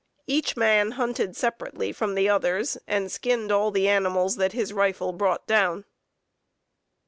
[0.25, 5.11] Each man hunted separately from the others, and skinned all the animals that his rifle
[5.13, 5.85] brought down.